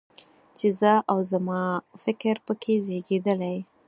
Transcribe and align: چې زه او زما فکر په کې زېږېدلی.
چې 0.57 0.67
زه 0.79 0.93
او 1.11 1.17
زما 1.31 1.61
فکر 2.03 2.35
په 2.45 2.53
کې 2.61 2.73
زېږېدلی. 2.87 3.57